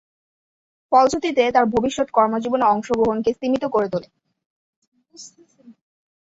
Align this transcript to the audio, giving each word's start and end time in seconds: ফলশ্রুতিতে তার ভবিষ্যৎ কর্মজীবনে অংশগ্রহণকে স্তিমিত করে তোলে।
ফলশ্রুতিতে 0.91 1.43
তার 1.51 1.65
ভবিষ্যৎ 1.73 2.07
কর্মজীবনে 2.11 2.65
অংশগ্রহণকে 2.65 3.29
স্তিমিত 3.33 3.63
করে 3.65 3.87
তোলে। 3.93 4.07